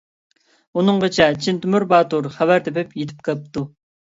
[0.79, 3.69] ئۇنىڭغىچە چىن تۆمۈر باتۇر خەۋەر تېپىپ يېتىپ كەپتۇ.